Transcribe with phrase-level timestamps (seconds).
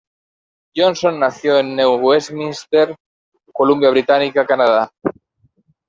[0.75, 2.95] Johnson nació en New Westminster,
[3.53, 4.91] Columbia Británica, Canadá.